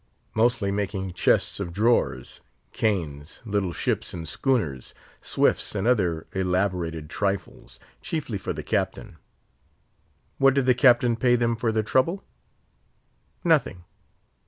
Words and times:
Mostly 0.33 0.71
making 0.71 1.13
chests 1.13 1.59
of 1.59 1.71
drawers, 1.71 2.41
canes, 2.73 3.39
little 3.45 3.71
ships 3.71 4.15
and 4.15 4.27
schooners, 4.27 4.95
swifts, 5.21 5.75
and 5.75 5.85
other 5.85 6.25
elaborated 6.33 7.07
trifles, 7.07 7.79
chiefly 8.01 8.39
for 8.39 8.51
the 8.51 8.63
Captain. 8.63 9.17
What 10.39 10.55
did 10.55 10.65
the 10.65 10.73
Captain 10.73 11.15
pay 11.15 11.35
them 11.35 11.55
for 11.55 11.71
their 11.71 11.83
trouble? 11.83 12.23
Nothing. 13.43 13.83